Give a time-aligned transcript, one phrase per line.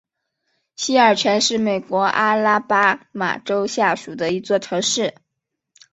[0.75, 5.13] 西尔泉是美国阿拉巴马州下属的一座城市。